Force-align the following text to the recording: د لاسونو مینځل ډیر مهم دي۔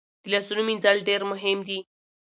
د 0.23 0.25
لاسونو 0.33 0.61
مینځل 0.67 0.97
ډیر 1.09 1.21
مهم 1.31 1.57
دي۔ 1.67 1.79